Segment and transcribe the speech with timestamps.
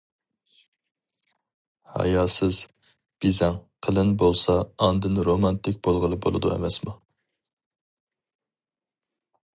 [1.97, 2.61] ھاياسىز،
[3.25, 6.99] بېزەڭ، قېلىن بولسا ئاندىن رومانتىك بولغىلى بولىدۇ ئەمەسمۇ.